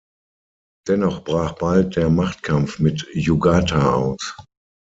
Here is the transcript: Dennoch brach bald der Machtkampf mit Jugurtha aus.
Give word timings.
Dennoch 0.87 1.23
brach 1.23 1.51
bald 1.53 1.95
der 1.95 2.09
Machtkampf 2.09 2.79
mit 2.79 3.05
Jugurtha 3.13 3.93
aus. 3.93 4.35